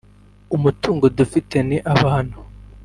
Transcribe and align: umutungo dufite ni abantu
umutungo 0.55 1.05
dufite 1.17 1.57
ni 1.67 1.77
abantu 1.93 2.37